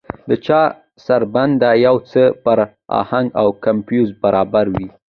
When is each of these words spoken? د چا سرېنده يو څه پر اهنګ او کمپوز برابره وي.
د 0.29 0.31
چا 0.45 0.61
سرېنده 1.05 1.69
يو 1.85 1.95
څه 2.11 2.23
پر 2.43 2.57
اهنګ 3.01 3.27
او 3.41 3.47
کمپوز 3.63 4.07
برابره 4.23 4.71
وي. 4.73 4.87